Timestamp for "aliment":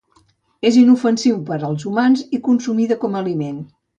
3.25-3.63